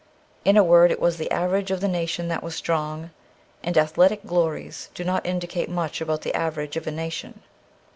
[0.43, 3.11] In a word, it was the average of the nation that was strong,
[3.63, 7.43] and athletic glories do not indicate much about the average of a nation.